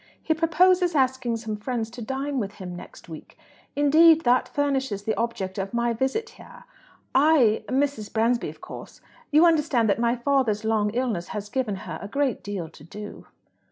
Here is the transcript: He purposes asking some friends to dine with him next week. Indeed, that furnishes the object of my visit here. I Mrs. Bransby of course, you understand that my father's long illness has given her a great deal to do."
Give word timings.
He 0.19 0.33
purposes 0.33 0.95
asking 0.95 1.37
some 1.37 1.55
friends 1.57 1.91
to 1.91 2.01
dine 2.01 2.39
with 2.39 2.53
him 2.53 2.75
next 2.75 3.07
week. 3.07 3.37
Indeed, 3.75 4.21
that 4.23 4.47
furnishes 4.47 5.03
the 5.03 5.13
object 5.13 5.59
of 5.59 5.75
my 5.75 5.93
visit 5.93 6.27
here. 6.29 6.63
I 7.13 7.63
Mrs. 7.67 8.11
Bransby 8.11 8.49
of 8.49 8.61
course, 8.61 9.01
you 9.29 9.45
understand 9.45 9.87
that 9.91 9.99
my 9.99 10.15
father's 10.15 10.65
long 10.65 10.89
illness 10.95 11.27
has 11.27 11.49
given 11.49 11.75
her 11.85 11.99
a 12.01 12.07
great 12.07 12.41
deal 12.41 12.67
to 12.67 12.83
do." 12.83 13.27